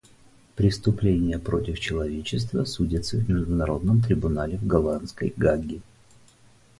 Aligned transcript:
Преступления 0.55 1.37
против 1.37 1.79
человечества 1.79 2.63
судятся 2.63 3.17
в 3.17 3.29
Международном 3.29 4.01
трибунале 4.01 4.57
в 4.57 4.65
голландской 4.65 5.31
Гааге. 5.37 5.79